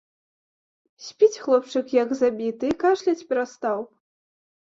[1.07, 3.79] Спіць хлопчык, як забіты, і кашляць перастаў.